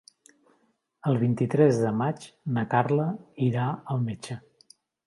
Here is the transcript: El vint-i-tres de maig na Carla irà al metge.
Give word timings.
El 1.11 1.19
vint-i-tres 1.25 1.83
de 1.83 1.93
maig 2.01 2.27
na 2.57 2.67
Carla 2.75 3.07
irà 3.51 3.71
al 3.95 4.07
metge. 4.11 4.43